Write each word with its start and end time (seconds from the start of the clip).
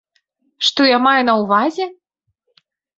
Што 0.69 0.81
я 0.89 0.97
маю 1.05 1.21
на 1.29 1.37
ўвазе? 1.43 1.85